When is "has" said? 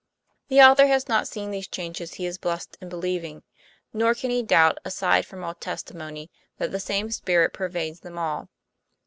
0.87-1.07